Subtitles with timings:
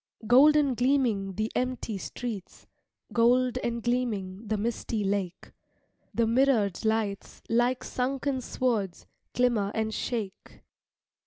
[0.25, 2.65] Gold and gleaming the empty streets,
[3.13, 5.51] Gold and gleaming the misty lake,
[6.11, 10.63] The mirrored lights like sunken swords, Glimmer and shake.